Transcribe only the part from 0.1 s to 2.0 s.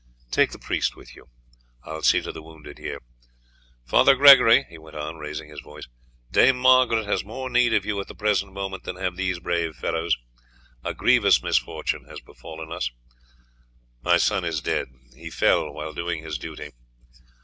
Take the priest with you; I